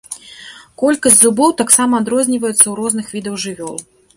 [0.83, 3.75] Колькасць зубоў таксама адрозніваецца ў розных відаў жывёл.